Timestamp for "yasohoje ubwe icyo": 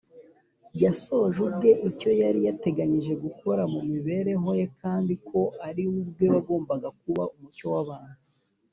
0.83-2.09